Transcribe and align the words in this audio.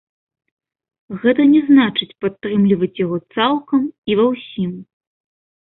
Гэта 1.25 1.41
не 1.51 1.61
значыць 1.67 2.17
падтрымліваць 2.25 2.91
яго 3.05 3.17
цалкам 3.37 3.81
і 4.13 4.19
ва 4.25 4.29
ўсім. 4.33 4.77